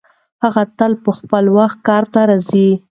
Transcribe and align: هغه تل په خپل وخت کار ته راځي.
هغه 0.43 0.63
تل 0.77 0.91
په 1.03 1.11
خپل 1.17 1.43
وخت 1.57 1.77
کار 1.87 2.03
ته 2.13 2.19
راځي. 2.29 2.69